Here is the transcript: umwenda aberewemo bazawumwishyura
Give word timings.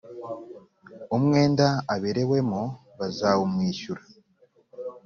umwenda 1.17 1.67
aberewemo 1.93 2.63
bazawumwishyura 2.99 4.03